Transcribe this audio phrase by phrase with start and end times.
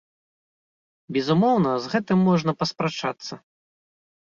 [1.17, 3.33] Безумоўна, з гэтым можна паспрачацца.